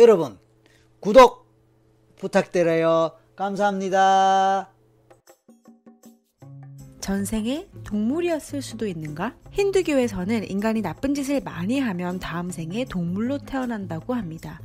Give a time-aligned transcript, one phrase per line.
[0.00, 0.38] 여러분
[0.98, 1.46] 구독
[2.16, 3.12] 부탁드려요.
[3.36, 4.70] 감사합니다.
[7.00, 9.34] 전생에 동물이었을 수도 있는가?
[9.50, 14.60] 힌두교에서는 인간이 나쁜 짓을 많이 하면 다음 생에 동물로 태어난다고 합니다.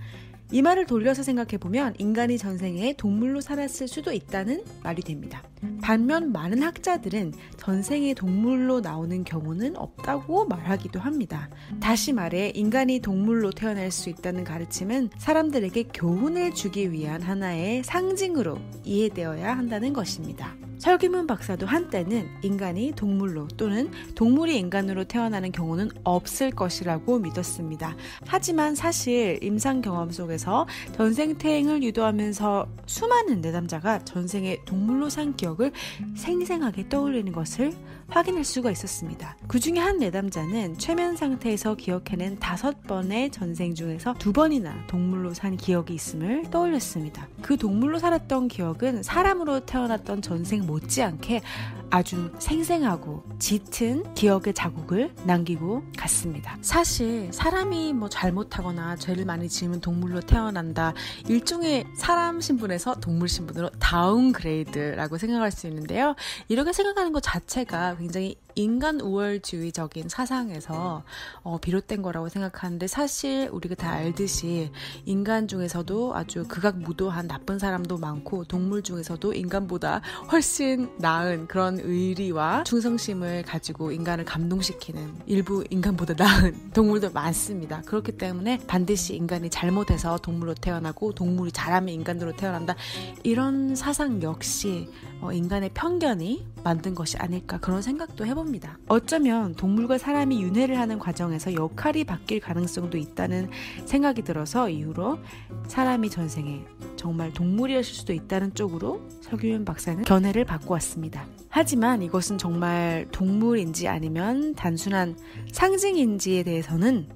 [0.51, 5.43] 이 말을 돌려서 생각해보면 인간이 전생에 동물로 살았을 수도 있다는 말이 됩니다.
[5.85, 11.47] 반면 많은 학자들은 전생에 동물로 나오는 경우는 없다고 말하기도 합니다.
[11.79, 19.55] 다시 말해 인간이 동물로 태어날 수 있다는 가르침은 사람들에게 교훈을 주기 위한 하나의 상징으로 이해되어야
[19.55, 20.55] 한다는 것입니다.
[20.85, 27.95] 설기문 박사도 한때는 인간이 동물로 또는 동물이 인간으로 태어나는 경우는 없을 것이라고 믿었습니다.
[28.27, 35.71] 하지만 사실 임상 경험 속에서 전생태행을 유도하면서 수많은 내담자가 전생에 동물로 산 기억을
[36.15, 37.73] 생생하게 떠올리는 것을
[38.07, 39.35] 확인할 수가 있었습니다.
[39.47, 45.57] 그 중에 한 내담자는 최면 상태에서 기억해낸 다섯 번의 전생 중에서 두 번이나 동물로 산
[45.57, 47.27] 기억이 있음을 떠올렸습니다.
[47.41, 51.41] 그 동물로 살았던 기억은 사람으로 태어났던 전생 못지않게
[51.89, 56.57] 아주 생생하고 짙은 기억의 자국을 남기고 갔습니다.
[56.61, 60.93] 사실 사람이 뭐 잘못하거나 죄를 많이 지으면 동물로 태어난다.
[61.29, 66.15] 일종의 사람 신분에서 동물 신분으로 downgrade라고 생각할 수 있는데요.
[66.49, 71.03] 이렇게 생각하는 것 자체가 굉장히 인간 우월주의적인 사상에서
[71.43, 74.71] 어, 비롯된 거라고 생각하는데 사실 우리가 다 알듯이
[75.03, 80.01] 인간 중에서도 아주 극악무도한 나쁜 사람도 많고 동물 중에서도 인간보다
[80.31, 80.64] 훨씬
[80.97, 87.81] 나은 그런 의리와 충성심을 가지고 인간을 감동시키는 일부 인간보다 나은 동물도 많습니다.
[87.81, 92.75] 그렇기 때문에 반드시 인간이 잘못해서 동물로 태어나고 동물이 잘하면 인간으로 태어난다
[93.23, 94.89] 이런 사상 역시
[95.21, 98.77] 어, 인간의 편견이 만든 것이 아닐까 그런 생각도 해봅니다.
[98.87, 103.49] 어쩌면 동물과 사람이 윤회를 하는 과정에서 역할이 바뀔 가능성도 있다는
[103.85, 105.19] 생각이 들어서 이후로
[105.67, 111.25] 사람이 전생에 정말 동물이었을 수도 있다는 쪽으로 설규윤 박사는 견해를 바꾸었습니다.
[111.49, 115.17] 하지만 이것은 정말 동물인지 아니면 단순한
[115.51, 117.09] 상징인지에 대해서는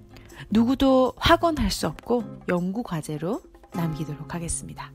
[0.50, 3.42] 누구도 확언할 수 없고 연구 과제로
[3.74, 4.92] 남기도록 하겠습니다.